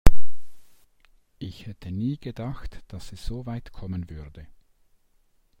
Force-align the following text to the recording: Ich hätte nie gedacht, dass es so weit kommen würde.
Ich 1.37 1.67
hätte 1.67 1.91
nie 1.91 2.17
gedacht, 2.17 2.83
dass 2.87 3.11
es 3.11 3.23
so 3.23 3.45
weit 3.45 3.71
kommen 3.71 4.09
würde. 4.09 4.47